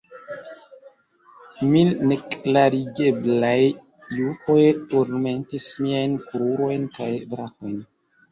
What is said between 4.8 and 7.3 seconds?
turmentis miajn krurojn kaj